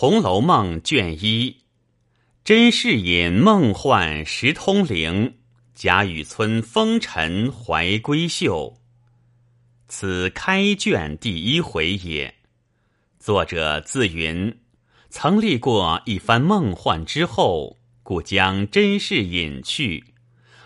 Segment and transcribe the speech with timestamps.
[0.00, 1.56] 红楼梦》卷一，
[2.44, 5.34] 甄士隐梦幻石通灵，
[5.74, 8.78] 贾雨村风尘怀闺秀。
[9.88, 12.32] 此开卷第一回也。
[13.18, 14.56] 作者自云，
[15.10, 20.04] 曾历过一番梦幻之后，故将甄士隐去，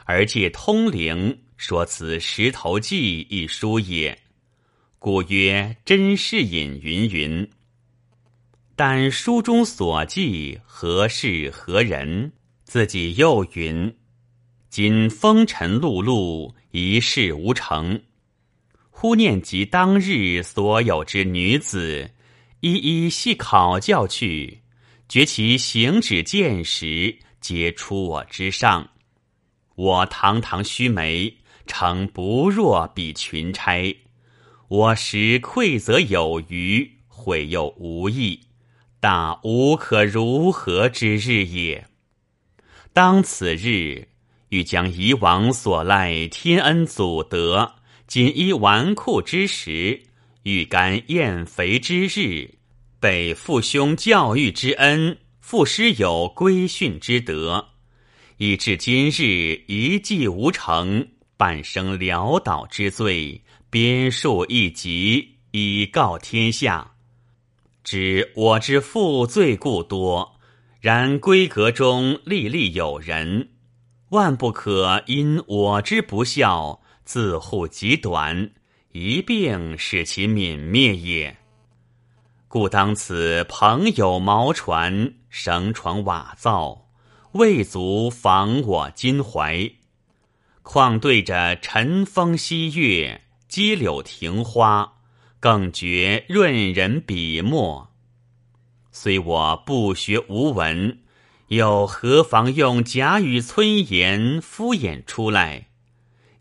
[0.05, 4.19] 而借通灵说此《石头记》一书也。
[4.99, 7.49] 故曰甄士隐云云。
[8.85, 12.33] 但书中所记何事何人？
[12.65, 13.95] 自己又云：
[14.71, 18.03] 今风尘碌碌，一事无成。
[18.91, 22.11] 忽念及当日所有之女子，
[22.59, 24.63] 一一细考教去，
[25.09, 28.91] 觉其行止见识，皆出我之上。
[29.77, 31.33] 我堂堂须眉，
[31.69, 33.95] 诚不若比群钗。
[34.67, 38.41] 我时愧则有余，悔又无益。
[39.03, 41.89] 大无可如何之日也。
[42.93, 44.07] 当此日，
[44.51, 47.75] 欲将以往所赖天恩祖德，
[48.07, 50.05] 锦衣纨绔之时，
[50.45, 52.49] 欲干燕肥之日，
[53.01, 57.71] 备父兄教育之恩，父师友规训之德，
[58.37, 66.92] 以至今日一计无成，半生潦倒之罪，编述一集，以告天下。
[67.85, 70.37] 知我之负罪故多，
[70.81, 73.51] 然闺阁中历历有人，
[74.11, 78.53] 万不可因我之不孝，自护极短，
[78.93, 81.37] 一并使其泯灭也。
[82.47, 86.87] 故当此朋友茅船，绳床瓦灶，
[87.33, 89.69] 未足防我襟怀，
[90.63, 95.01] 况对着晨风夕月，激柳庭花。
[95.43, 97.91] 更觉润人笔墨，
[98.93, 101.01] 虽我不学无闻，
[101.49, 105.67] 又何妨用贾雨村言敷衍出来？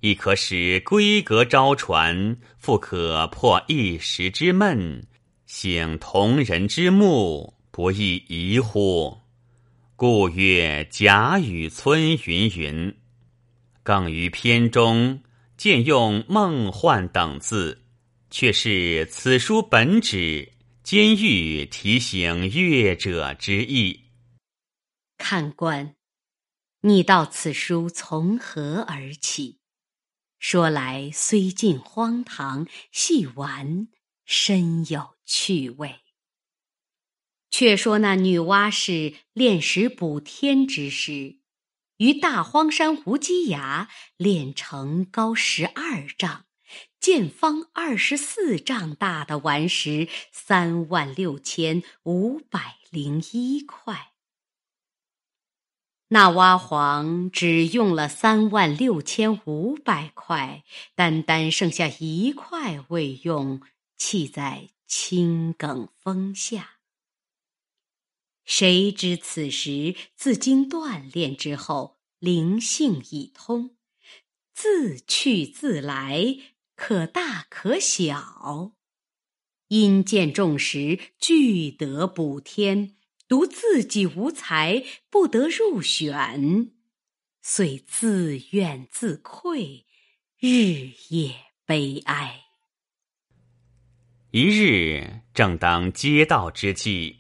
[0.02, 5.08] 亦可使闺阁招传，复可破一时之闷，
[5.48, 9.18] 醒同人之目，不亦疑乎？
[9.96, 12.96] 故曰贾雨村云云。
[13.81, 15.24] 更于篇中
[15.58, 17.81] 见用梦幻等字。
[18.31, 20.53] 却是此书本旨，
[20.84, 24.06] 监狱提醒阅者之意。
[25.18, 25.96] 看官，
[26.81, 29.59] 你道此书从何而起？
[30.40, 33.90] 说来虽近荒唐，细玩
[34.25, 36.00] 深有趣味。
[37.52, 41.38] 却说那女娲氏炼石补天之时，
[41.98, 46.46] 于大荒山无稽崖炼成高十二丈。
[47.01, 54.12] 见方二十四丈大的顽石三万六千五百零一块，
[56.09, 60.63] 那娲皇只用了三万六千五百块，
[60.94, 63.62] 单单剩下一块未用，
[63.97, 66.78] 弃在青埂峰下。
[68.45, 73.75] 谁知此时自经锻炼之后，灵性已通，
[74.53, 76.38] 自去自来。
[76.81, 78.72] 可大可小，
[79.68, 82.96] 因见众时俱得补天，
[83.28, 86.72] 独自己无才，不得入选，
[87.44, 89.86] 遂自怨自愧，
[90.40, 91.36] 日夜
[91.68, 92.46] 悲哀。
[94.31, 97.18] 一日正当接道之际，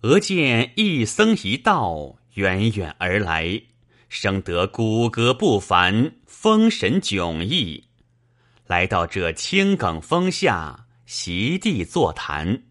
[0.00, 3.64] 俄见一僧一道远远而来，
[4.08, 7.91] 生得骨骼不凡，风神迥异。
[8.66, 12.62] 来到这青埂峰下，席地坐谈，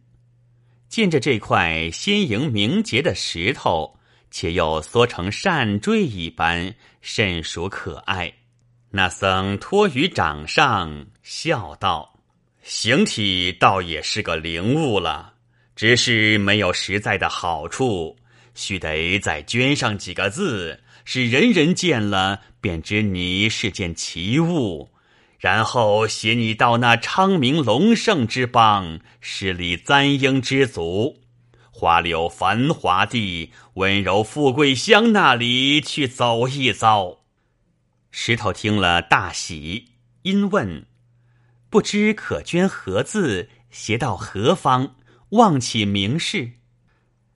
[0.88, 4.00] 见着这块鲜莹明洁的石头，
[4.31, 8.34] 且又缩成扇坠一般，甚属可爱。
[8.91, 12.19] 那僧托于掌上，笑道
[12.63, 15.35] ：“形体倒也是个灵物了，
[15.75, 18.18] 只是没有实在的好处，
[18.54, 24.89] 须得再镌上几个字，使人人见了便知你是件奇物。”
[25.41, 31.19] 然后携你到那昌明隆盛之邦，十里簪缨之族，
[31.71, 37.21] 花柳繁华地，温柔富贵乡那里去走一遭。
[38.11, 39.88] 石头听了大喜，
[40.21, 40.85] 因问
[41.71, 44.95] ：“不知可捐何字，携到何方？
[45.29, 46.51] 望起名士。”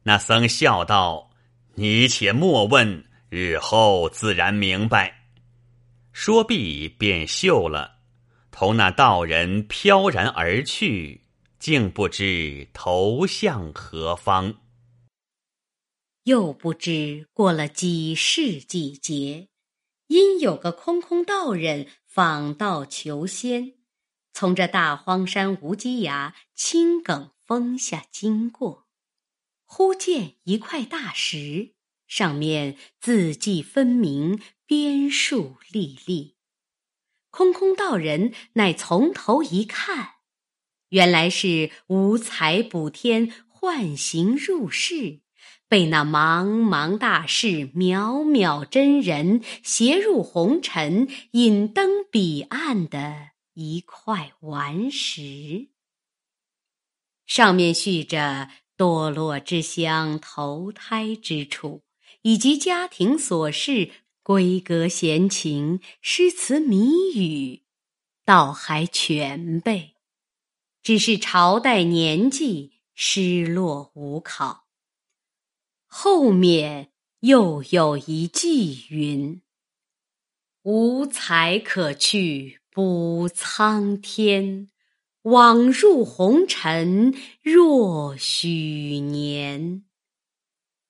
[0.03, 1.31] 那僧笑道
[1.73, 5.21] ：“你且莫问，日后自然明白。”
[6.13, 7.94] 说毕，便袖了。
[8.57, 11.25] 同那道人飘然而去，
[11.59, 14.61] 竟不知投向何方。
[16.23, 19.49] 又不知过了几世纪节，
[20.07, 23.73] 因有个空空道人访道求仙，
[24.31, 28.87] 从这大荒山无稽崖青埂峰下经过，
[29.65, 31.73] 忽见一块大石，
[32.07, 36.34] 上面字迹分明，边树立立。
[37.35, 40.11] 空空道人乃从头一看，
[40.87, 45.19] 原来是五彩补天幻形入世。
[45.67, 55.67] 被那茫茫大士、渺渺真人携入红尘，引登彼岸的一块顽石，
[57.25, 61.83] 上面续着堕落之乡、投胎之处，
[62.21, 63.91] 以及家庭琐事、
[64.25, 67.61] 闺阁闲情、诗词谜语，
[68.25, 69.97] 倒还全备，
[70.81, 74.65] 只是朝代年纪失落无考。
[75.85, 76.89] 后面
[77.19, 79.43] 又有一句云
[80.65, 84.71] ：“无才可去补苍天，
[85.21, 87.13] 枉入红尘
[87.43, 89.85] 若许年。”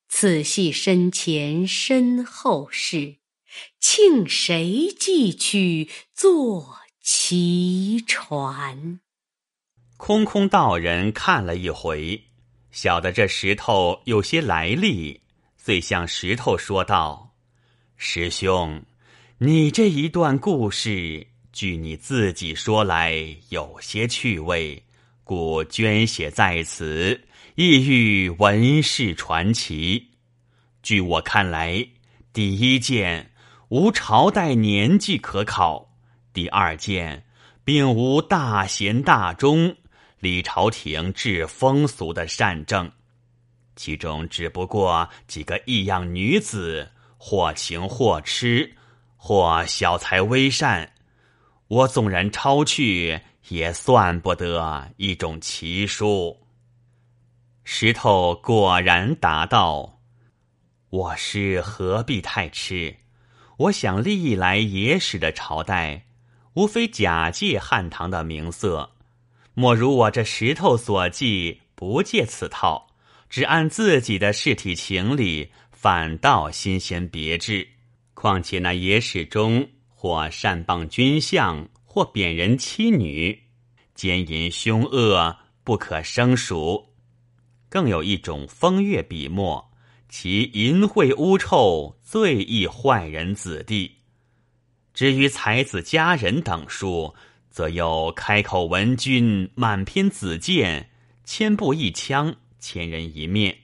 [0.07, 3.17] 此系身前身后事，
[3.79, 8.99] 庆谁寄去坐其船？
[9.97, 12.21] 空空道人看了一回。
[12.71, 15.21] 晓得这石头有些来历，
[15.55, 17.33] 遂向石头说道
[17.95, 18.83] ：“师兄，
[19.37, 24.83] 你这一段故事，据你自己说来有些趣味，
[25.23, 27.25] 故捐写在此，
[27.55, 30.11] 意欲闻世传奇。
[30.83, 31.87] 据我看来，
[32.33, 33.31] 第一件
[33.69, 35.89] 无朝代年纪可考；
[36.33, 37.25] 第二件，
[37.63, 39.75] 并无大贤大忠。”
[40.19, 42.91] 李朝廷治风俗的善政，
[43.75, 48.75] 其中只不过几个异样女子，或情或痴，
[49.17, 50.93] 或小才微善。
[51.67, 56.39] 我纵然抄去，也算不得一种奇书。
[57.63, 59.99] 石头果然答道
[60.89, 62.95] ：“我师何必太痴？
[63.57, 66.05] 我想历来野史的朝代，
[66.53, 68.91] 无非假借汉唐的名色。”
[69.57, 72.87] 莫如我这石头所记，不借此套，
[73.29, 77.65] 只按自己的事体情理，反倒新鲜别致。
[78.13, 83.43] 况且那野史中，或善谤君相，或贬人妻女，
[83.93, 86.89] 奸淫凶恶，不可胜数。
[87.69, 89.71] 更有一种风月笔墨，
[90.17, 93.97] 其淫秽污臭，最易坏人子弟。
[94.93, 97.13] 至于才子佳人等书。
[97.49, 100.89] 则又开口闻君，满篇子建，
[101.25, 103.57] 千步一枪，千人一面，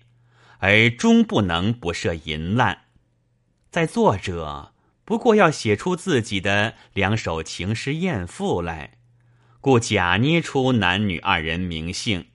[0.59, 2.77] 而终不能不涉淫滥。
[3.69, 4.74] 在作者
[5.06, 8.98] 不过要写出自己的两首情诗艳赋来，
[9.62, 12.25] 故假捏出男女二人名姓，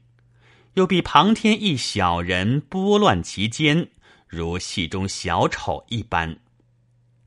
[0.72, 3.88] 又比旁天一小人拨乱其间，
[4.26, 6.38] 如戏中小丑一般。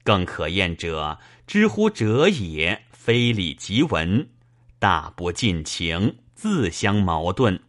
[0.03, 2.85] 更可厌者，知乎者也。
[2.91, 4.29] 非礼即文，
[4.77, 7.59] 大不尽情，自相矛盾，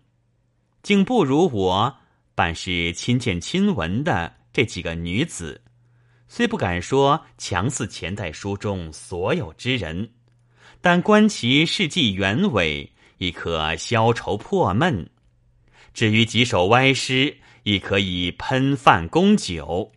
[0.82, 1.98] 竟不如我
[2.34, 5.62] 办事亲见亲闻的这几个女子。
[6.28, 10.10] 虽不敢说强似前代书中所有之人，
[10.82, 15.08] 但观其事迹原委，亦可消愁破闷。
[15.94, 19.92] 至于几首歪诗，亦可以喷饭供酒。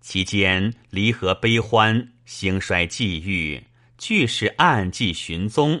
[0.00, 3.62] 其间离合悲欢，兴衰际遇。
[3.98, 5.80] 俱是暗记寻踪，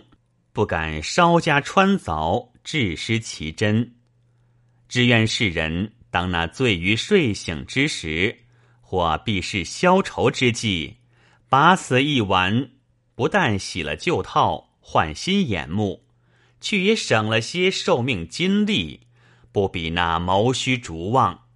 [0.52, 3.96] 不敢稍加穿凿，致失其真。
[4.88, 8.38] 只愿世人当那醉于睡醒之时，
[8.80, 10.98] 或必是消愁之际，
[11.48, 12.70] 把此一玩，
[13.16, 16.04] 不但洗了旧套，换新眼目，
[16.60, 19.00] 却也省了些寿命金力，
[19.52, 21.46] 不比那谋虚逐妄。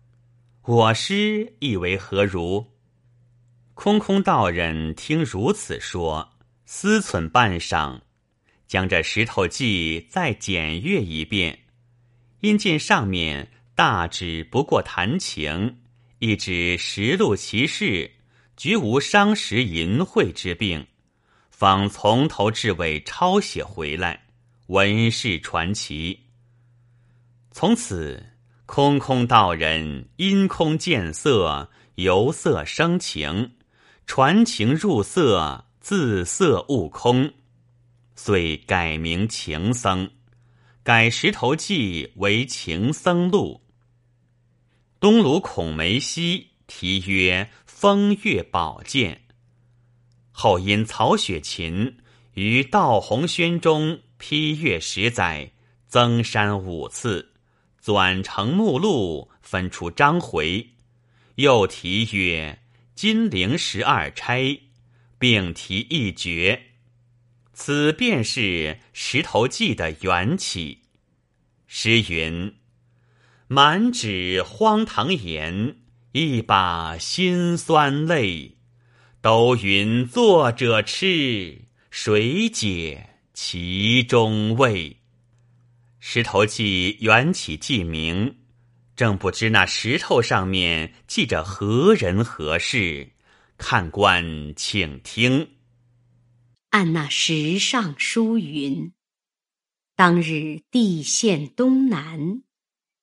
[0.62, 2.66] 我师意为何如？
[3.74, 6.30] 空空道人听如此说。
[6.68, 8.00] 思忖半晌，
[8.66, 11.60] 将这石头记再检阅一遍，
[12.40, 15.78] 因见上面大指不过谈情，
[16.18, 18.10] 一指实录其事，
[18.56, 20.84] 绝无伤时淫秽之病，
[21.50, 24.26] 方从头至尾抄写回来，
[24.66, 26.25] 文是传奇。
[27.58, 28.22] 从此，
[28.66, 33.52] 空空道人因空见色，由色生情，
[34.06, 35.64] 传情入色。
[35.80, 37.32] 自色悟空，
[38.14, 40.10] 遂改名情僧，
[40.82, 43.62] 改《石头记》为情僧录。
[45.00, 49.22] 东鲁孔梅溪题曰“风月宝鉴”。
[50.30, 51.96] 后因曹雪芹
[52.34, 55.52] 于《道洪轩》中批阅十载，
[55.86, 57.35] 增删五次，
[57.86, 60.70] 纂成目录，分出章回。
[61.36, 62.58] 又题曰
[62.96, 64.40] 《金陵十二钗》，
[65.20, 66.60] 并题一绝。
[67.52, 68.40] 此便是
[68.92, 70.80] 《石头记》的缘起。
[71.68, 72.56] 诗云
[73.46, 75.76] ：“满纸荒唐言，
[76.10, 78.56] 一把辛酸泪。
[79.20, 84.90] 都云作者痴，谁解其中味？”
[86.08, 88.38] 《石头记》缘起记名，
[88.94, 93.10] 正不知那石头上面记着何人何事。
[93.58, 95.56] 看官请听。
[96.70, 98.92] 按那石上书云：
[99.96, 102.42] 当日地陷东南，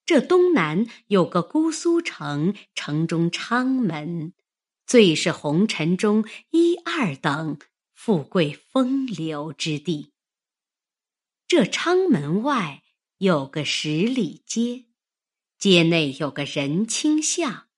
[0.05, 4.31] 这东南有个姑苏城，城中昌门，
[4.88, 7.60] 最是红尘中一二等
[7.93, 10.13] 富贵风流之地。
[11.45, 12.82] 这昌门外
[13.24, 14.84] 有个十里街，
[15.58, 17.70] 街内有个人清巷，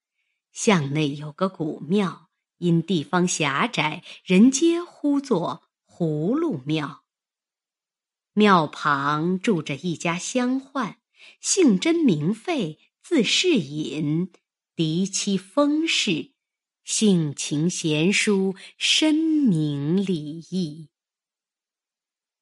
[0.50, 5.62] 巷内有个古庙，因地方狭窄，人皆呼作。
[5.86, 7.04] 葫芦庙，
[8.32, 10.96] 庙旁住着一家乡宦，
[11.40, 14.32] 姓甄名费，字世隐，
[14.74, 16.32] 嫡妻封氏，
[16.82, 20.88] 性情贤淑，深明礼义。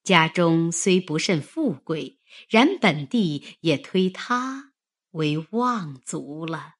[0.03, 4.73] 家中虽不甚富贵，然本地也推他
[5.11, 6.75] 为望族了。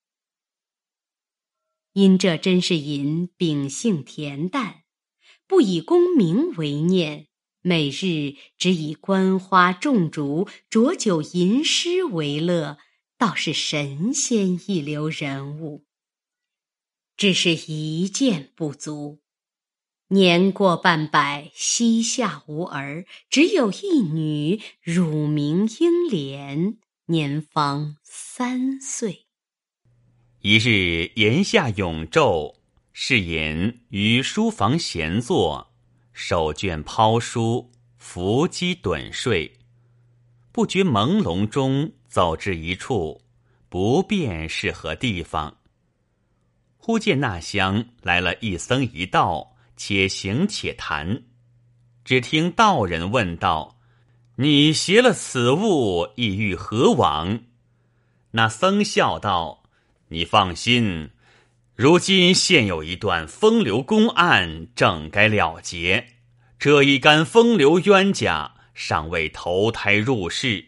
[1.93, 4.83] 因这甄世隐秉性恬淡。
[5.47, 7.27] 不以功名为念，
[7.61, 12.79] 每日只以观花种竹、浊酒吟诗为乐，
[13.15, 15.85] 倒是神仙一流人物。
[17.15, 19.21] 只是一件不足，
[20.09, 29.25] 年过半百，膝下无儿，只有一女，乳名英莲，年方三岁。
[30.41, 32.55] 一日檐下永昼。
[32.97, 35.73] 是隐于书房闲坐，
[36.13, 39.59] 手卷抛书，伏击盹睡。
[40.53, 43.21] 不觉朦胧中走至一处，
[43.67, 45.57] 不辨是何地方。
[46.77, 51.23] 忽见那厢来了一僧一道，且行且谈。
[52.03, 53.79] 只听道人问道
[54.37, 57.41] ：“你携了此物，意欲何往？”
[58.31, 59.63] 那僧笑道
[60.09, 61.11] ：“你放心。”
[61.75, 66.07] 如今现有一段风流公案，正该了结。
[66.57, 70.67] 这一干风流冤家尚未投胎入世，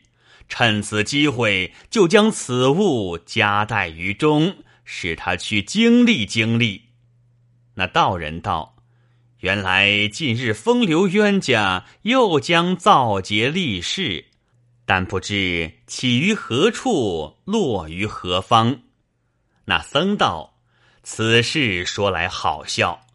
[0.50, 6.90] 趁此机会就将此物夹带于中，使他去经历经历。
[7.76, 8.76] 那道人道
[9.40, 14.26] ：“原来近日风流冤家又将造劫立世，
[14.86, 18.80] 但不知起于何处，落于何方。”
[19.66, 20.54] 那僧道。
[21.10, 23.06] 此事说来好笑，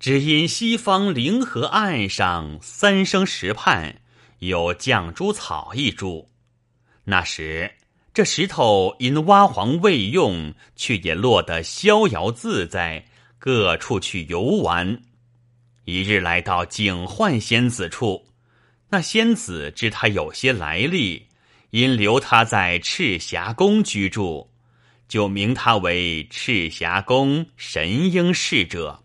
[0.00, 4.00] 只因西方灵河岸上三生石畔
[4.40, 6.28] 有绛珠草一株，
[7.04, 7.70] 那时
[8.12, 13.06] 这石头因挖黄未用，却也落得逍遥自在，
[13.38, 15.02] 各处去游玩。
[15.86, 18.26] 一日来到景幻仙子处，
[18.88, 21.28] 那仙子知他有些来历，
[21.70, 24.50] 因留他在赤霞宫居住。
[25.06, 29.04] 就名他为赤霞宫神瑛侍者，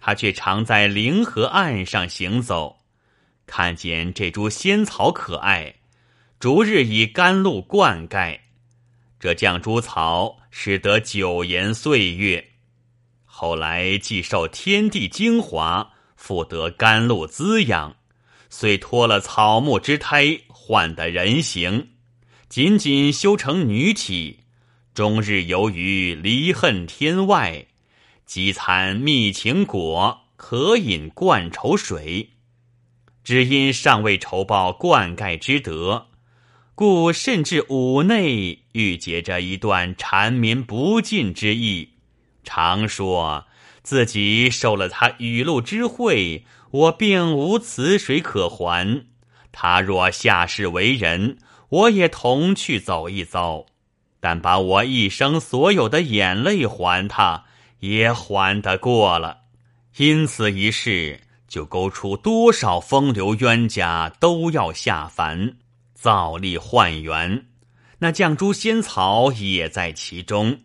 [0.00, 2.80] 他却常在灵河岸上行走，
[3.46, 5.76] 看见这株仙草可爱，
[6.40, 8.40] 逐日以甘露灌溉，
[9.20, 12.44] 这绛珠草使得久延岁月。
[13.36, 17.96] 后来既受天地精华，复得甘露滋养，
[18.48, 21.88] 遂脱了草木之胎，换得人形，
[22.48, 24.44] 仅仅修成女体。
[24.94, 27.66] 终日游于离恨天外，
[28.24, 32.30] 积餐蜜情果，可饮灌愁水。
[33.24, 36.06] 只因尚未酬报灌溉之德，
[36.76, 41.93] 故甚至五内郁结着一段缠绵不尽之意。
[42.44, 43.46] 常说
[43.82, 49.06] 自己受了他雨露之惠，我并无此水可还。
[49.50, 53.66] 他若下世为人，我也同去走一遭。
[54.20, 57.44] 但把我一生所有的眼泪还他，
[57.80, 59.42] 也还得过了。
[59.98, 65.56] 因此一事，就勾出多少风流冤家都要下凡，
[65.94, 67.46] 造力换缘。
[67.98, 70.60] 那绛珠仙草也在其中。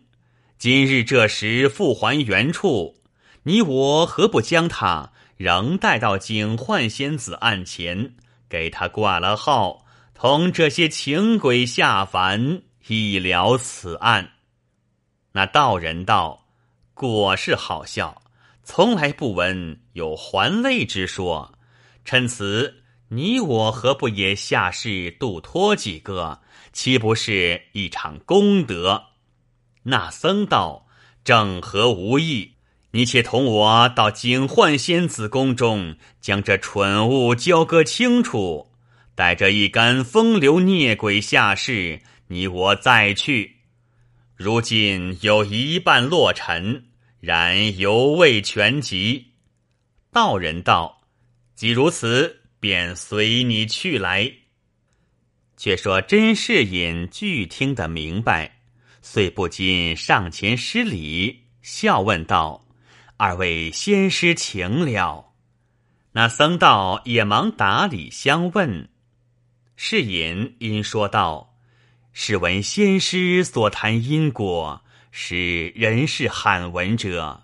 [0.60, 2.96] 今日这时复还原处，
[3.44, 8.14] 你我何不将他仍带到警幻仙子案前，
[8.46, 14.32] 给他挂了号，同这些情鬼下凡，一了此案？
[15.32, 16.48] 那道人道
[16.92, 18.20] ：“果是好笑，
[18.62, 21.54] 从来不闻有还泪之说。
[22.04, 26.42] 趁此，你我何不也下世度脱几个？
[26.74, 29.04] 岂不是一场功德？”
[29.84, 30.86] 那僧道
[31.24, 32.52] ：“正合无意，
[32.90, 38.72] 你且同我到警幻仙子宫中，将这蠢物交割清楚，
[39.14, 43.56] 带着一干风流孽鬼下世，你我再去。
[44.36, 46.86] 如今有一半落尘，
[47.20, 49.28] 然犹未全集。”
[50.12, 51.02] 道人道
[51.54, 54.32] ：“既如此，便随你去来。”
[55.56, 58.59] 却说甄士隐俱听得明白。
[59.12, 62.64] 遂不禁上前施礼，笑问道
[63.18, 65.32] ：“二位仙师请了。”
[66.14, 68.88] 那僧道也忙打礼相问。
[69.74, 71.56] 世隐因说道
[72.14, 77.42] ：“是闻仙师所谈因果，是人世罕闻者，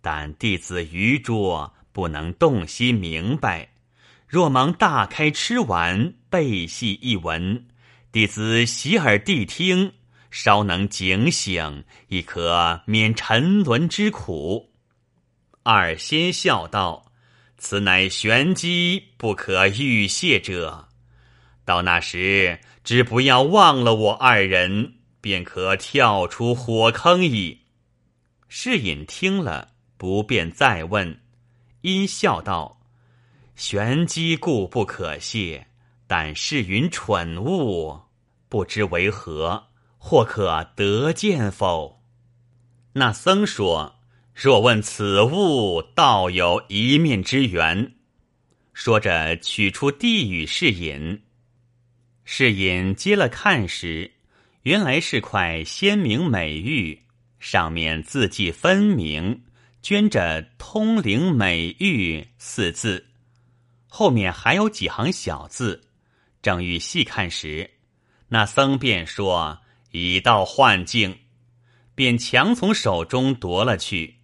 [0.00, 3.68] 但弟子愚拙，不能洞悉明白。
[4.26, 7.66] 若忙大开吃完，背细一闻，
[8.10, 9.92] 弟子洗耳谛听。”
[10.32, 14.72] 稍能警醒，亦可免沉沦之苦。
[15.62, 17.12] 二仙笑道
[17.58, 20.88] ：“此乃玄机，不可预泄者。
[21.66, 27.66] 到那时，只不要忘了我二人，便可跳出火坑矣。”
[28.48, 31.20] 世隐听了，不便再问，
[31.82, 32.80] 因笑道
[33.54, 35.66] ：“玄机固不可泄，
[36.06, 38.00] 但是云蠢物，
[38.48, 39.68] 不知为何。”
[40.04, 42.02] 或可得见否？
[42.94, 44.00] 那僧说
[44.34, 47.94] ：“若问此物，倒有一面之缘。”
[48.74, 51.22] 说着，取出地狱是引。
[52.24, 54.10] 是引接了看时，
[54.62, 57.00] 原来是块鲜明美玉，
[57.38, 59.44] 上面字迹分明，
[59.82, 63.06] 镌着“通灵美玉”四字，
[63.86, 65.80] 后面还有几行小字。
[66.42, 67.70] 正欲细看时，
[68.28, 69.61] 那僧便说。
[69.92, 71.20] 已到幻境，
[71.94, 74.16] 便强从手中夺了去，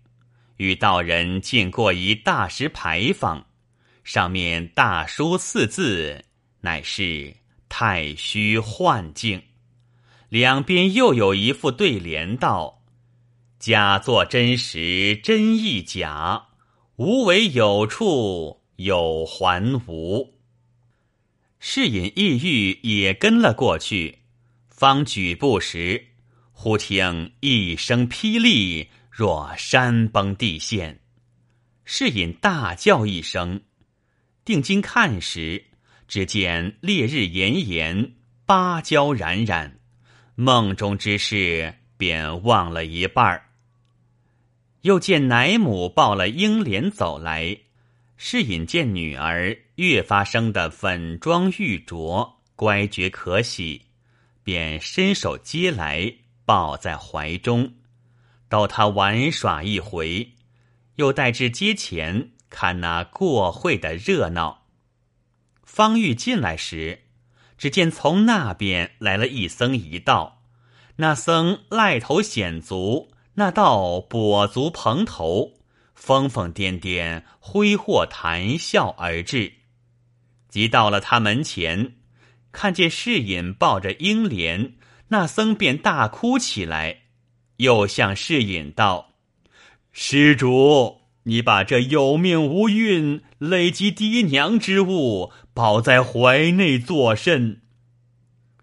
[0.57, 3.46] 与道人见过一大石牌坊，
[4.02, 6.24] 上面大书四字，
[6.62, 7.37] 乃是
[7.68, 9.42] “太虚幻境”。
[10.28, 12.83] 两边又有一副对联道
[13.59, 16.48] ：“假作真实真亦假，
[16.96, 20.35] 无为有处有还无。”
[21.61, 24.18] 是隐意欲也跟了过去。
[24.78, 26.06] 方举步时，
[26.52, 31.00] 忽听一声霹雳，若山崩地陷。
[31.84, 33.62] 是隐大叫一声，
[34.44, 35.64] 定睛看时，
[36.06, 38.12] 只见烈日炎炎，
[38.46, 39.80] 芭蕉冉冉。
[40.36, 43.46] 梦中之事便忘了一半儿。
[44.82, 47.58] 又见奶母抱了英莲走来，
[48.16, 53.88] 是隐见女儿越发生的粉妆玉琢，乖觉可喜。
[54.48, 56.11] 便伸手接来，
[56.46, 57.74] 抱在怀中，
[58.48, 60.37] 逗他玩耍一回，
[60.94, 64.64] 又带至街前看那过会的热闹。
[65.64, 67.00] 方玉进来时，
[67.58, 70.40] 只见从那边来了一僧一道，
[70.96, 75.58] 那僧赖头显足，那道跛足蓬头，
[75.94, 79.52] 疯疯癫癫，挥霍谈笑而至，
[80.48, 81.97] 即到了他门前。
[82.60, 84.74] 看见世隐抱着英莲，
[85.10, 87.02] 那僧便大哭起来，
[87.58, 89.10] 又向世隐道
[89.92, 97.62] ：“施主，你把这有命无运、累及爹娘之物抱在怀内作甚？”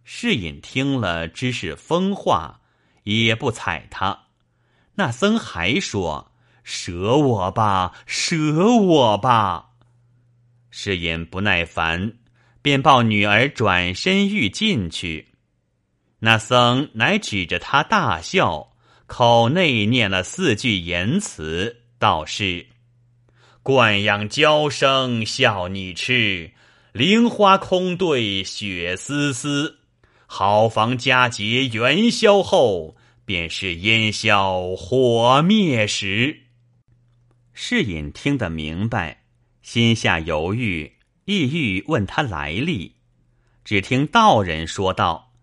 [0.03, 2.59] 世隐听了，知是疯话，
[3.03, 4.25] 也不睬他。
[4.95, 6.33] 那僧还说
[6.65, 8.35] ：“舍我吧，舍
[8.75, 9.69] 我吧。”
[10.69, 12.15] 世隐不耐烦。
[12.65, 15.27] 便抱女儿转身欲进去，
[16.17, 18.71] 那僧乃指着他大笑，
[19.05, 22.65] 口内念了四句言辞，道是
[23.61, 26.53] ：“惯养娇生笑你痴，
[26.91, 29.81] 菱花空对雪丝丝。
[30.25, 36.39] 好房佳节元宵后，便是烟消火灭时。”
[37.53, 39.21] 世隐听得明白，
[39.61, 40.94] 心下犹豫。
[41.25, 42.93] 意欲问他来历，
[43.63, 45.33] 只听道人说道：“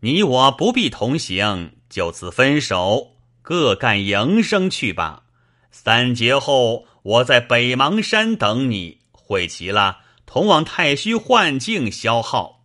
[0.00, 5.24] 你我不必同行，就此分手，各干营生去吧。
[5.70, 12.64] 三劫后，我在北邙山等你，会齐了，同往太虚幻境消耗。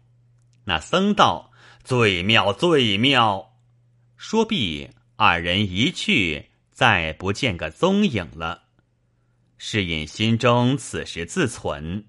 [0.63, 1.51] 那僧道
[1.83, 3.57] 最妙，最妙。
[4.15, 8.63] 说毕，二人一去，再不见个踪影了。
[9.57, 12.05] 世隐心中此时自忖：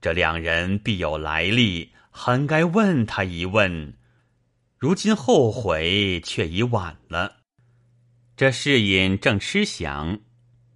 [0.00, 3.94] 这两人必有来历，很该问他一问。
[4.78, 7.36] 如今后悔，却已晚了。
[8.34, 10.20] 这世隐正吃想，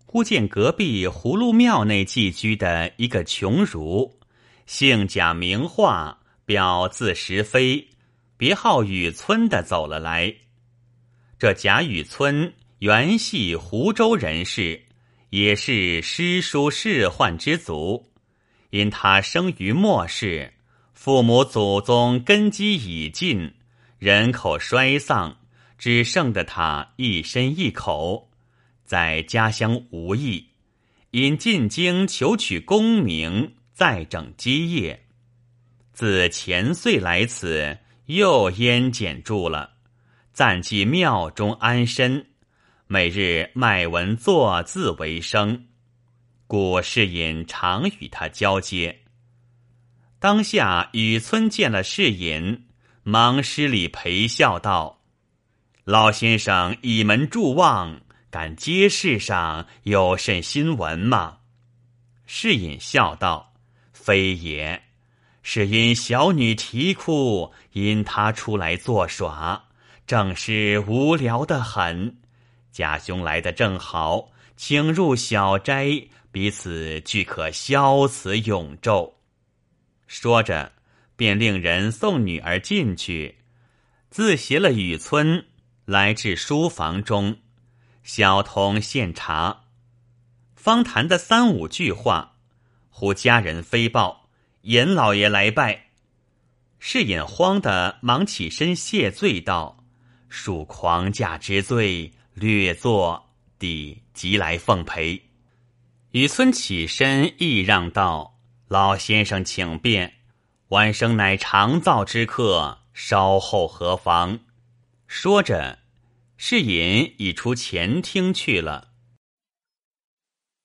[0.04, 4.20] 忽见隔壁葫芦庙内寄居的一个穷儒，
[4.66, 7.88] 姓贾名化，表字石飞，
[8.36, 10.34] 别号雨村的走了来。
[11.38, 14.82] 这贾雨村原系湖州人士，
[15.30, 18.12] 也是诗书仕宦之族。
[18.74, 20.52] 因他生于末世，
[20.94, 23.54] 父母祖宗根基已尽。
[24.00, 25.36] 人口衰丧，
[25.78, 28.32] 只剩得他一身一口，
[28.84, 30.48] 在家乡无益。
[31.12, 35.04] 因进京求取功名，再整基业。
[35.92, 39.70] 自前岁来此，又烟减住了，
[40.32, 42.26] 暂寄庙中安身，
[42.88, 45.66] 每日卖文作字为生。
[46.46, 49.00] 故世隐常与他交接。
[50.18, 52.66] 当下雨村见了世隐。
[53.06, 55.02] 忙施礼陪笑道
[55.84, 61.40] ：“老先生倚门祝望，敢街市上有甚新闻吗？”
[62.24, 63.52] 世隐笑道
[63.92, 64.84] ：“非也，
[65.42, 69.66] 是因小女啼哭，因他出来作耍，
[70.06, 72.16] 正是无聊的很。
[72.72, 79.12] 贾兄来的正好，请入小斋，彼此俱可消此永昼。”
[80.08, 80.72] 说着。
[81.16, 83.38] 便令人送女儿进去，
[84.10, 85.46] 自携了雨村
[85.84, 87.36] 来至书房中，
[88.02, 89.66] 小童献茶，
[90.56, 92.38] 方谈的三五句话，
[92.90, 94.28] 忽家人飞报
[94.62, 95.90] 严老爷来拜，
[96.80, 99.84] 是隐慌的忙起身谢罪道
[100.28, 105.22] ：“恕狂驾之罪，略作，弟即来奉陪。”
[106.14, 108.38] 雨村起身亦让道
[108.70, 110.20] ：“老先生请便。”
[110.70, 114.38] 晚生乃长造之客，稍后何妨？
[115.08, 115.80] 说着，
[116.36, 118.92] 世隐已出前厅去了。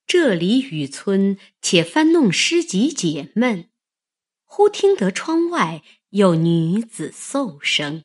[0.05, 3.71] 这里雨村且翻弄诗集解闷，
[4.43, 8.03] 忽听得窗外有女子嗽声。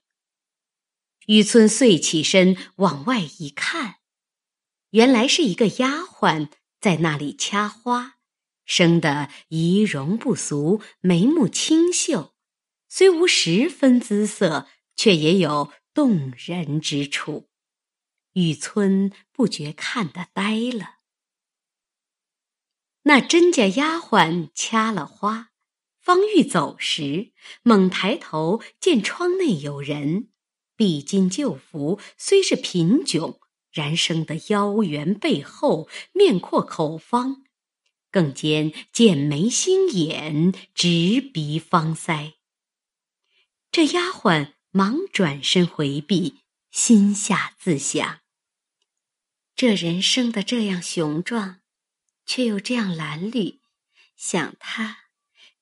[1.26, 3.96] 雨村遂起身往外一看，
[4.92, 6.48] 原来是一个丫鬟
[6.85, 8.16] 在那里掐花。
[8.66, 12.35] 生得仪容不俗，眉目清秀，
[12.90, 17.49] 虽无十分姿色，却也有动人之处。
[18.35, 20.97] 雨村不觉看得呆了。
[23.05, 25.53] 那甄家丫鬟掐了花，
[25.99, 30.29] 方欲走时，猛抬头见窗内有人，
[30.77, 33.38] 毕襟旧服，虽是贫窘，
[33.74, 37.44] 然生得腰圆背厚，面阔口方。
[38.10, 42.34] 更兼剑眉星眼，直鼻方腮。
[43.72, 48.20] 这丫鬟忙转身回避，心下自想：
[49.56, 51.60] 这人生的这样雄壮，
[52.24, 53.58] 却又这样褴褛，
[54.16, 54.98] 想他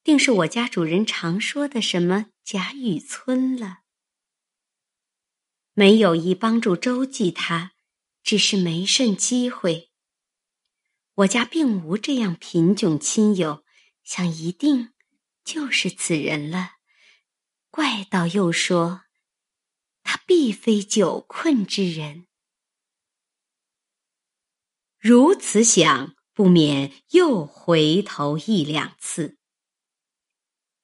[0.04, 3.78] 定是我家主人常说的什么贾雨村了。
[5.72, 7.72] 没有意帮助周济他，
[8.22, 9.90] 只是没甚机会。
[11.14, 13.64] 我家并无这样贫窘亲友，
[14.02, 14.92] 想一定
[15.44, 16.76] 就是此人了。
[17.70, 19.02] 怪道又说，
[20.02, 22.26] 他必非久困之人。
[24.98, 29.36] 如此想，不免又回头一两次。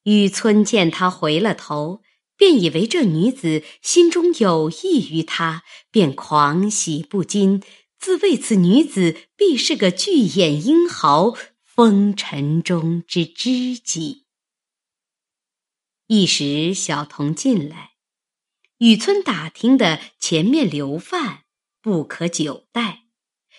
[0.03, 2.03] 雨村见他回了头，
[2.39, 7.63] 便以为这女子心中有意于他，便狂喜不禁。
[7.99, 14.27] 自谓此女子必是个巨眼英豪，风尘中之知己。
[16.07, 17.95] 一时小童进来，
[18.79, 21.43] 雨村打听的前面留饭
[21.83, 23.07] 不可久待，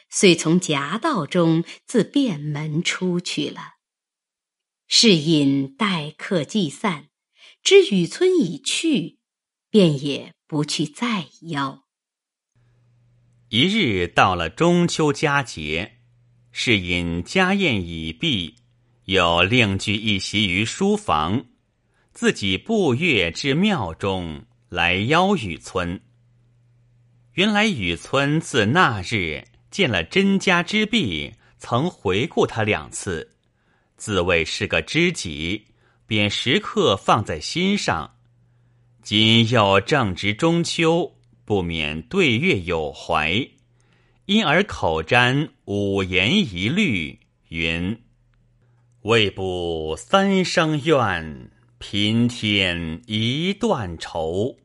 [0.10, 3.74] 遂从夹道中自便门出去了。
[4.88, 7.09] 是引待客既散，
[7.64, 9.20] 知雨村已去，
[9.70, 11.84] 便也不去再邀。
[13.50, 16.00] 一日到了中秋佳节，
[16.52, 18.56] 是因家宴已毕，
[19.06, 21.46] 又另具一席于书房，
[22.12, 26.02] 自己步月至庙中，来邀雨村。
[27.34, 33.36] 原来雨村自那日见了甄家之婢，曾回顾他两次，
[33.96, 35.66] 自谓是个知己，
[36.10, 38.16] 便时刻放在心上。
[39.04, 43.48] 今又正值中秋，不免对月有怀，
[44.26, 47.20] 因而口占五言一律，
[47.50, 48.02] 云
[49.04, 54.58] ：“未卜三生怨，平添一段愁。”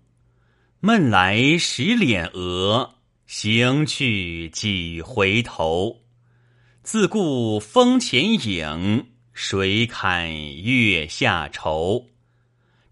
[0.80, 2.94] 闷来十脸额，
[3.26, 6.00] 行去几回头。
[6.82, 12.06] 自顾风前影，谁看月下愁？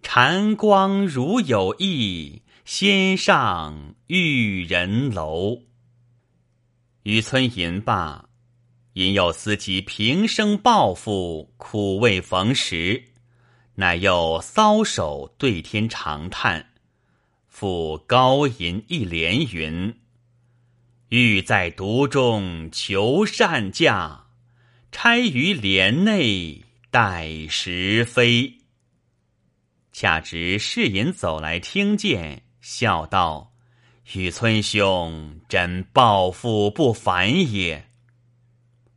[0.03, 5.63] 禅光如有意，先上玉人楼。
[7.05, 8.29] 渔村吟罢，
[8.95, 13.05] 因又思及平生抱负，苦未逢时，
[13.77, 16.73] 乃又搔首对天长叹。
[17.47, 19.97] 复高吟一联云
[21.11, 24.22] ：“欲在独中求善价，
[24.93, 28.59] 钗于帘内待时飞。”
[29.91, 33.53] 恰值世隐走来，听见，笑道
[34.15, 37.89] ：“雨村兄，真抱负不凡也。”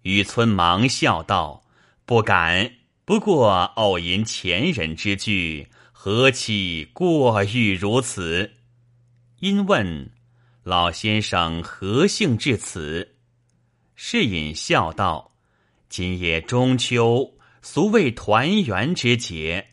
[0.03, 1.63] 雨村忙笑道
[2.05, 2.71] ：“不敢，
[3.03, 8.51] 不过偶吟前人之句。”何其过誉如此？
[9.39, 10.11] 因问
[10.61, 13.15] 老先生何幸至此？
[13.95, 15.31] 世隐笑道
[15.97, 19.65] ：“今夜中秋，俗谓团圆之节，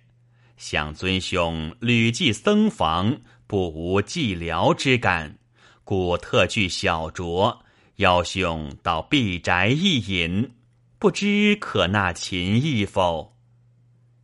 [0.57, 5.37] 想尊兄屡寄僧房，不无寂寥之感，
[5.83, 7.59] 故特具小酌，
[7.97, 10.53] 邀兄到敝宅一饮，
[11.01, 13.37] 不知可纳秦意否？”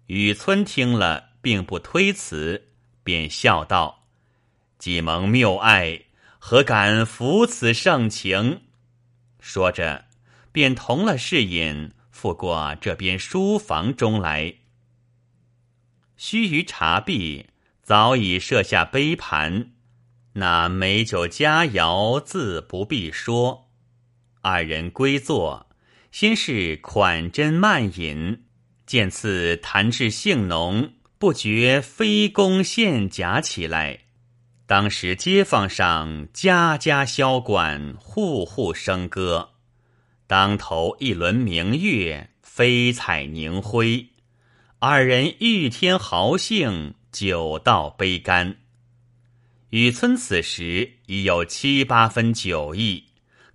[0.06, 1.30] 雨村听了。
[1.40, 2.68] 并不推辞，
[3.02, 4.06] 便笑道
[4.78, 6.00] ：“既蒙谬爱，
[6.38, 8.62] 何敢负此盛情？”
[9.40, 10.04] 说着，
[10.58, 14.54] 便同了侍隐赴过这边书房中来。
[16.16, 17.46] 须臾茶毕，
[17.80, 19.70] 早已设下杯盘，
[20.32, 23.68] 那美酒佳肴自不必说。
[24.40, 25.68] 二人归坐，
[26.10, 28.42] 先是款斟慢饮，
[28.84, 30.94] 见次谈至兴浓。
[31.18, 34.06] 不觉飞弓献甲起来，
[34.66, 39.50] 当时街坊上家家箫管，户户笙歌，
[40.28, 44.08] 当头一轮明月，飞彩凝辉。
[44.78, 48.58] 二人欲添豪兴，酒到杯干。
[49.70, 53.04] 雨村此时已有七八分酒意，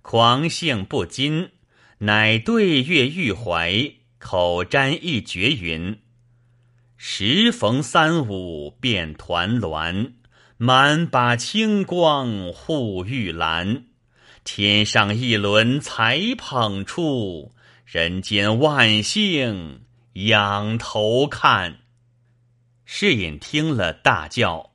[0.02, 1.50] 狂兴不禁，
[1.98, 5.96] 乃对月欲怀，口占一绝云。
[6.96, 10.14] 时逢三五便团栾，
[10.56, 13.84] 满把清光护玉兰。
[14.44, 17.52] 天上一轮才捧出，
[17.84, 19.80] 人间万幸
[20.12, 21.78] 仰头看。
[22.84, 24.72] 侍隐听了，大叫：“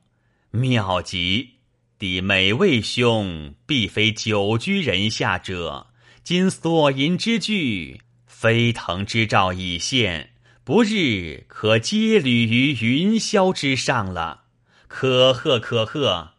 [0.50, 1.50] 妙极！
[1.98, 5.86] 弟每位兄必非久居人下者，
[6.24, 14.42] 今所吟之句，飞腾之兆已现。”不日可接履于云霄之上了，
[14.86, 16.34] 可贺可贺！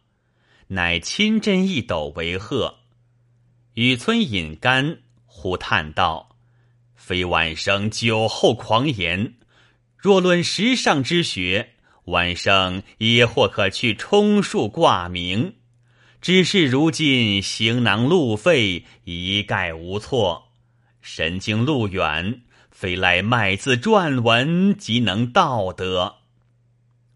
[0.68, 2.81] 乃亲斟一斗为贺。
[3.74, 6.36] 雨村饮干，忽叹道
[6.94, 9.34] ：“非晚生酒后狂言，
[9.96, 11.70] 若论时尚之学，
[12.04, 15.54] 晚生也或可去充数挂名。
[16.20, 20.48] 只是如今行囊路费，一概无措，
[21.00, 26.16] 神经路远。”非来卖字撰文，即能道得。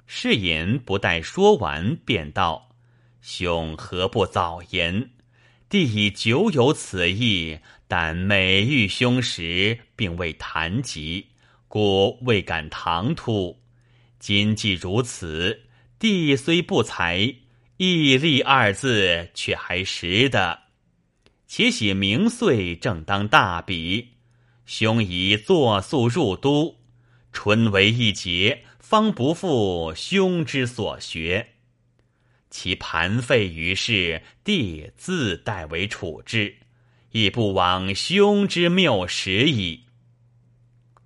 [0.07, 2.69] 世隐不待说完，便道
[3.21, 5.11] ：“兄何不早言？
[5.77, 11.27] 弟已久有此意，但每遇兄时，并未谈及，
[11.69, 13.61] 故未敢唐突。
[14.19, 15.65] 今既如此，
[15.99, 17.35] 弟虽不才，
[17.77, 20.61] 毅力二字却还识得。
[21.47, 24.12] 且喜明岁正当大比。”
[24.65, 26.79] 兄已作速入都，
[27.35, 31.56] 春为一节，方不负兄之所学。
[32.51, 36.57] 其盘废于世，弟自代为处置，
[37.11, 39.85] 亦不枉兄之谬识矣。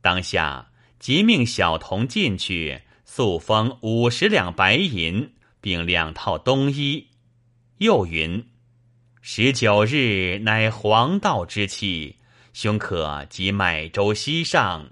[0.00, 7.09] 当下即命小童进去，速封五十两白银，并两套冬衣。
[7.79, 8.46] 又云：
[9.22, 12.16] 十九日乃黄道之期。
[12.53, 14.90] 兄可即买舟西上，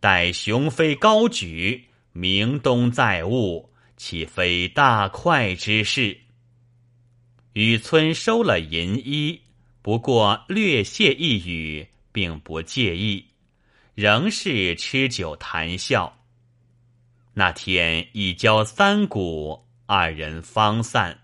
[0.00, 3.67] 待雄飞高举，明冬载物，
[3.98, 6.16] 岂非大快之事？
[7.54, 9.42] 雨村收了银衣，
[9.82, 13.26] 不过略谢一语，并不介意，
[13.96, 16.16] 仍是吃酒谈笑。
[17.34, 21.18] 那天已交三鼓，二人方散。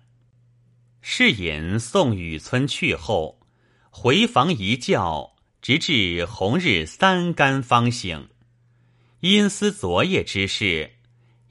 [1.00, 3.40] 侍隐送雨村去后，
[3.90, 8.28] 回房一觉，直至红日三竿方醒。
[9.20, 10.90] 因思昨夜之事，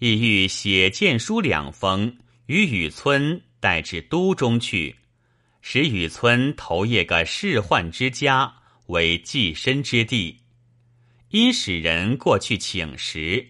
[0.05, 3.41] 意欲写荐书两封，与雨村。
[3.61, 4.97] 带至都中去，
[5.61, 8.53] 使雨村投谒个仕宦之家
[8.87, 10.41] 为寄身之地。
[11.29, 13.47] 因使人过去请时，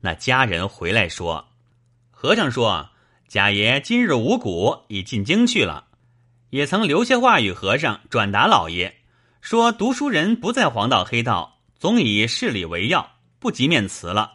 [0.00, 1.50] 那家人回来说
[2.10, 2.90] ：“和尚说，
[3.28, 5.86] 贾爷今日五谷已进京去了，
[6.50, 8.96] 也曾留下话与和尚转达老爷，
[9.40, 14.32] 说读书人不在黄道黑道，总以事理为要，不及面辞了。”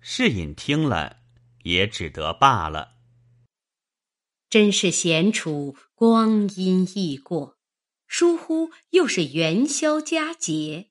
[0.00, 1.18] 世隐听了，
[1.64, 2.96] 也只得罢了。
[4.48, 7.58] 真是闲处光阴易过，
[8.06, 10.90] 疏忽又是元宵佳节。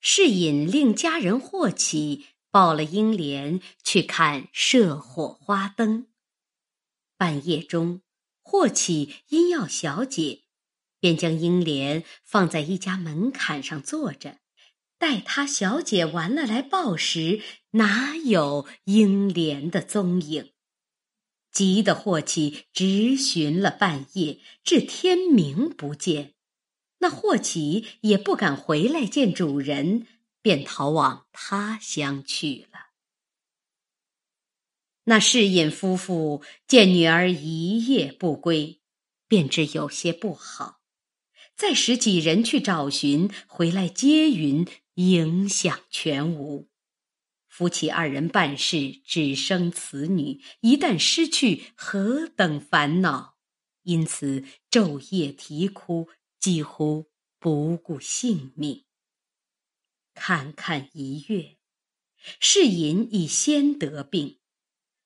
[0.00, 6.08] 世隐令家人霍启抱了英莲去看射火花灯。
[7.16, 8.02] 半夜中，
[8.40, 10.44] 霍启因要小姐，
[10.98, 14.38] 便将英莲放在一家门槛上坐着，
[14.98, 17.40] 待他小姐完了来报时，
[17.72, 20.52] 哪有英莲的踪影？
[21.50, 26.34] 急得霍启直寻了半夜，至天明不见。
[26.98, 30.06] 那霍启也不敢回来见主人，
[30.42, 32.92] 便逃往他乡去了。
[35.04, 38.80] 那世隐夫妇见女儿一夜不归，
[39.26, 40.80] 便知有些不好，
[41.56, 46.71] 再使几人去找寻，回来接云，影响全无。
[47.52, 53.36] 夫妻二人办事只生此女，一旦失去，何等烦恼！
[53.82, 56.08] 因此昼夜啼哭，
[56.40, 58.86] 几乎不顾性命。
[60.14, 61.58] 看看一月，
[62.40, 64.38] 世隐已先得病，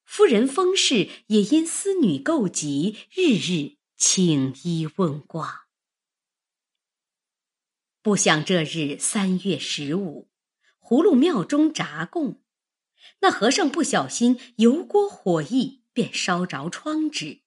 [0.04, 5.66] 夫人封氏也因思女够急，日日请医问卦。
[8.02, 10.30] 不想这日三月十五。
[10.88, 12.40] 葫芦庙中炸供，
[13.20, 17.40] 那和尚不小心油锅火溢，便烧着窗纸。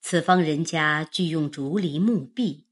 [0.00, 2.68] 此方人家俱用竹篱木壁，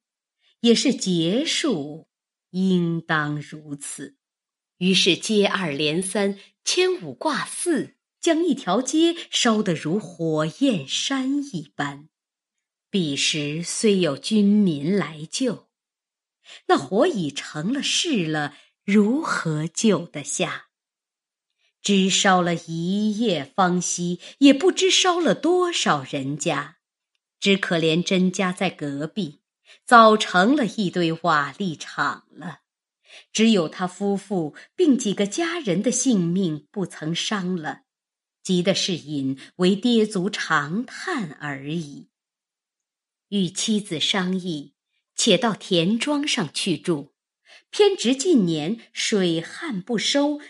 [0.61, 2.07] 也是劫数，
[2.51, 4.16] 应当如此。
[4.77, 12.09] 于是接二连三，牵五挂四，将一条街烧得如火焰山一般。
[12.90, 15.66] 彼时虽有军民来救，
[16.68, 18.55] 那火已成了势了。
[18.90, 20.68] 如何救得下？
[21.83, 26.79] 只烧了一夜方息，也不知烧了多少人家。
[27.38, 29.42] 只可怜甄家在隔壁，
[29.85, 32.61] 早成了一堆瓦砾场了。
[33.31, 37.83] 只有他夫妇并几个家人的性命不曾伤了，
[38.42, 42.09] 急的是引为跌足长叹而已。
[43.29, 44.72] 与妻子商议，
[45.14, 47.12] 且到田庄上去住。
[47.70, 50.40] 偏值近年水旱不收，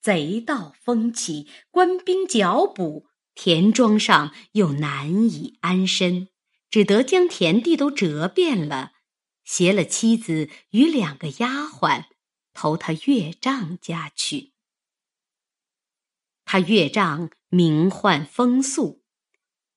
[0.00, 6.28] 贼盗风起，官兵剿捕，田庄上又难以安身，
[6.68, 8.92] 只得将田地都折遍了，
[9.44, 12.06] 携了妻子与两个丫鬟，
[12.52, 14.52] 投他岳丈家去。
[16.44, 19.02] 他岳丈名唤风素，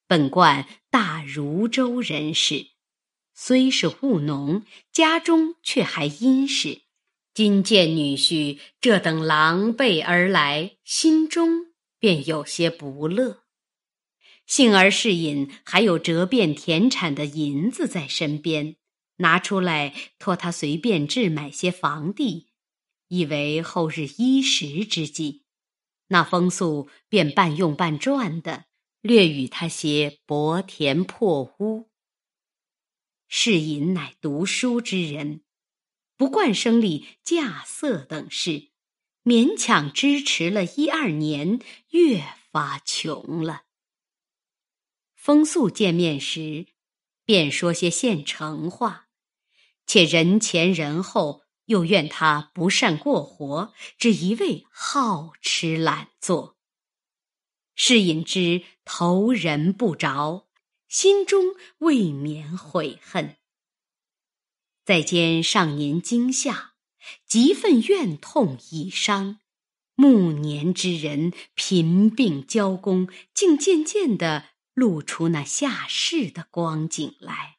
[0.08, 2.72] 本贯大汝州人士，
[3.34, 6.87] 虽是务农，家中却还殷实。
[7.38, 11.68] 今见女婿这等狼狈而来，心中
[12.00, 13.44] 便有些不乐。
[14.48, 18.78] 幸而世隐还有折遍田产的银子在身边，
[19.18, 22.48] 拿出来托他随便置买些房地，
[23.10, 25.44] 以为后日衣食之计。
[26.08, 28.66] 那风素便半用半赚的，
[29.02, 31.92] 略与他些薄田破屋。
[33.28, 35.42] 世隐乃读书之人。
[36.18, 38.70] 不惯生理稼穑等事，
[39.24, 41.60] 勉强支持了一二年，
[41.92, 43.66] 越发穷了。
[45.14, 46.68] 风素见面时，
[47.24, 49.10] 便说些现成话，
[49.86, 56.58] 且人前人后又怨他不善过活，只一味好吃懒做。
[57.76, 60.48] 是引之投人不着，
[60.88, 63.38] 心中未免悔恨。
[64.88, 66.72] 再兼上年惊吓，
[67.26, 69.40] 极愤怨痛已伤，
[69.96, 77.58] 暮年之人贫病交工，竟渐渐地露出那下世的光景来。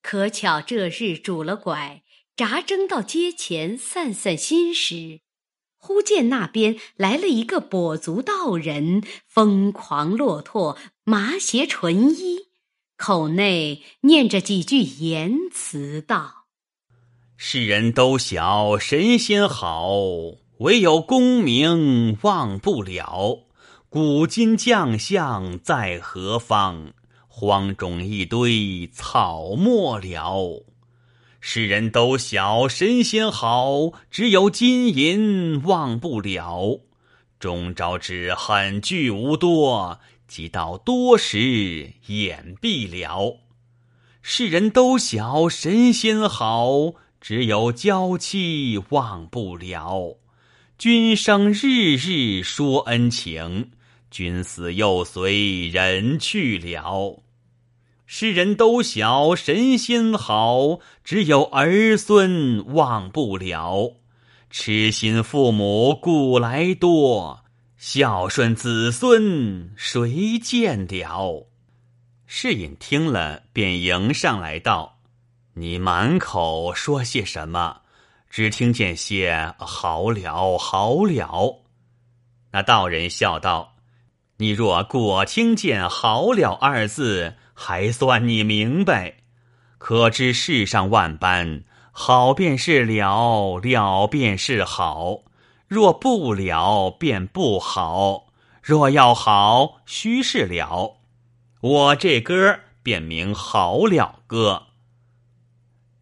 [0.00, 2.02] 可巧这日拄了拐，
[2.34, 5.20] 扎针到街前散散心时，
[5.76, 12.46] 忽见那边来了一个跛足道人，疯狂落拓，麻鞋纯衣，
[13.02, 16.44] 口内念着几句言辞道
[17.36, 19.90] ：“世人都晓神仙好。”
[20.62, 23.40] 唯有功名忘不了，
[23.88, 26.92] 古今将相在何方？
[27.26, 30.64] 荒冢一堆草没了。
[31.40, 36.78] 世人都晓神仙好，只有金银忘不了。
[37.40, 39.98] 终朝之恨聚无多，
[40.32, 43.36] 即到多时眼必了。
[44.22, 50.16] 世人都晓神仙好，只有娇妻忘不了。
[50.78, 53.72] 君生日日说恩情，
[54.10, 57.22] 君死又随人去了。
[58.06, 63.96] 世人都晓神仙好，只有儿孙忘不了。
[64.48, 67.44] 痴心父母古来多，
[67.84, 71.48] 孝顺子孙谁见了？
[72.26, 75.00] 世隐听了，便迎上来道
[75.54, 77.80] ：“你满口说些什么？”
[78.30, 81.64] 只听见些好了好了，
[82.52, 83.74] 那道人笑道
[84.38, 89.16] ：“你若果听见好了二字，还算你明白。
[89.78, 95.24] 可知世上万般，好便是了，了便是好；
[95.72, 98.26] 若不了，便不好；
[98.60, 101.00] 若要好，须是了。
[101.62, 104.64] 我这歌便名好了歌。”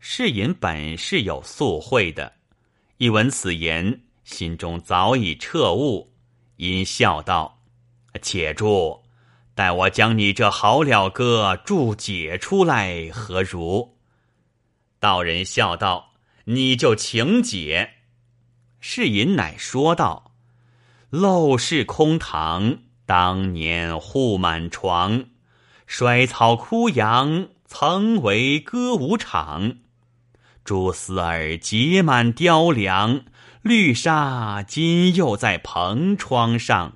[0.00, 2.32] 世隐本是有素慧的，
[2.96, 6.12] 一闻此言，心中早已彻悟，
[6.56, 7.60] 因笑道
[8.20, 9.00] ：“且住，
[9.54, 13.96] 待我将你这好了歌注解出来，何如？”
[14.98, 17.98] 道人笑道：“你就请解。”
[18.80, 20.32] 世隐乃说道
[21.12, 25.26] ：“陋室空堂，当年户满床，
[25.86, 29.76] 衰草枯杨，曾为歌舞场。”
[30.64, 33.22] 蛛丝儿结满雕梁，
[33.62, 36.94] 绿纱今又在蓬窗上。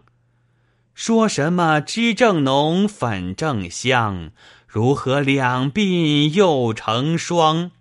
[0.94, 4.30] 说什么脂正浓，粉正香，
[4.66, 7.72] 如何两鬓又成霜？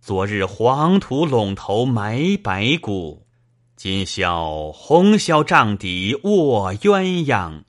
[0.00, 3.27] 昨日黄土陇头埋白骨，
[3.78, 7.62] 今宵红绡帐底卧鸳鸯。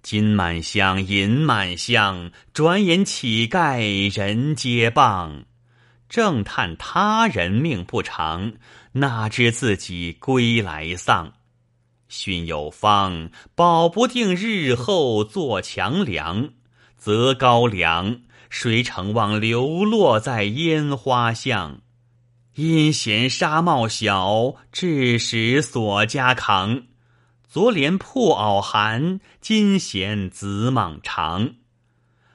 [0.00, 5.42] 金满箱，银满箱，转眼乞丐人皆谤。
[6.08, 8.52] 正叹他人命不长，
[8.92, 11.32] 哪知自己归来丧。
[12.06, 16.50] 训有方，保不定日后做强梁。
[16.96, 21.80] 择高粱，谁承望流落在烟花巷？
[22.54, 26.82] 因嫌纱帽小，致使锁家扛。
[27.48, 31.54] 昨怜破袄寒，今嫌紫蟒长。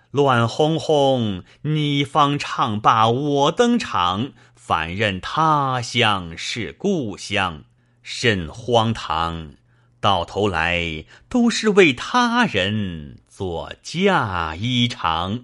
[0.10, 7.64] 乱哄哄，你方唱罢我登场，反认他乡是故乡，
[8.02, 9.54] 甚荒唐！
[10.00, 15.44] 到头来都是为他人做嫁衣裳。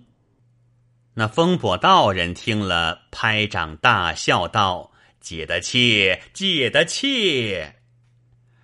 [1.15, 4.91] 那风跛道人听了，拍掌大笑道
[5.21, 7.81] ：“解得切，解得切！”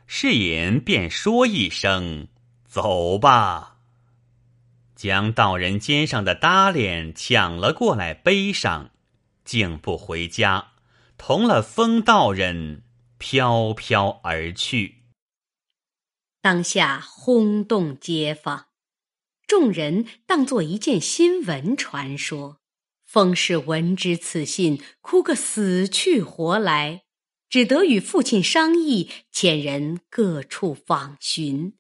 [0.07, 2.27] 世隐便说一声
[2.65, 3.77] ：“走吧。”
[4.95, 8.89] 将道人肩上的搭链抢了过来，背上，
[9.45, 10.71] 竟不回家，
[11.17, 12.83] 同了风道人
[13.17, 15.03] 飘飘而去。
[16.41, 18.65] 当下轰动街坊，
[19.49, 22.59] 众人当作一件新闻传说。
[23.03, 27.01] 风氏闻知此信，哭个死去活来，
[27.49, 31.73] 只得与父亲商议，遣人各处访寻，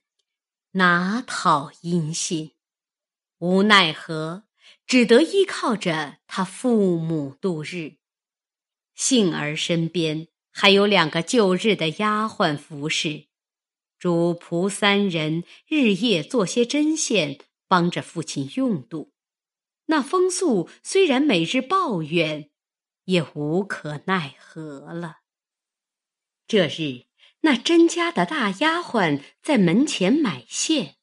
[0.71, 2.53] 哪讨音信。
[3.37, 4.45] 无奈何，
[4.87, 7.97] 只得依靠着他父母度日。
[8.95, 13.25] 幸而身边还有两个旧日的丫鬟服侍，
[13.99, 17.37] 主仆三人日夜做些针线，
[17.69, 19.13] 帮着父亲用度。
[19.85, 22.49] 那风素虽然每日抱怨，
[23.05, 25.19] 也无可奈何了。
[26.45, 27.05] 这日，
[27.41, 30.97] 那甄家的大丫鬟在门前买线。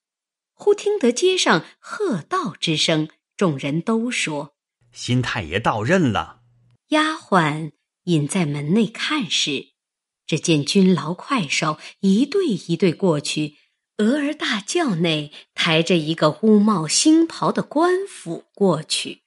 [0.52, 4.56] 忽听得街上喝道之声，众人都说
[4.92, 6.42] ：“新太爷到任了。”
[6.88, 7.72] 丫鬟
[8.04, 9.72] 隐在门内看时，
[10.26, 13.56] 只见军牢快手一队一队过去，
[13.98, 19.22] 鹅儿大轿内抬着一个乌帽星袍的官府过去。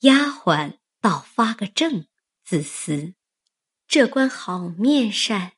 [0.00, 2.06] 丫鬟倒发个怔，
[2.44, 3.14] 自思：
[3.88, 5.52] 这官好面善，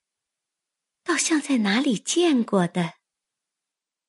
[1.04, 2.94] 倒像在哪里见过的。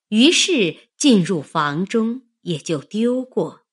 [0.07, 3.65] 于是进入房中，也就丢过，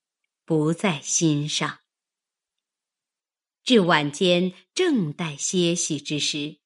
[0.43, 1.79] 不在心上。
[3.63, 6.60] 至晚间正待歇息之时，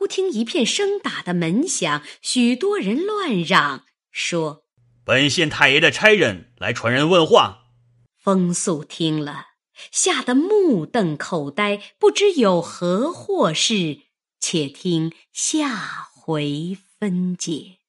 [0.00, 4.64] 忽听一片声打的门响，许多人乱嚷说
[5.04, 7.64] ：“本县太爷的差人来传人问话。”
[8.18, 9.48] 风素听了，
[9.92, 13.98] 吓得目瞪口呆，不知有何祸事。
[14.40, 17.79] 且听下回分解。